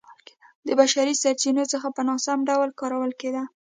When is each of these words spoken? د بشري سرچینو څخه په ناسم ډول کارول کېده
د 0.67 0.67
بشري 0.79 1.13
سرچینو 1.21 1.63
څخه 1.73 1.87
په 1.95 2.01
ناسم 2.09 2.39
ډول 2.49 2.69
کارول 2.79 3.11
کېده 3.19 3.43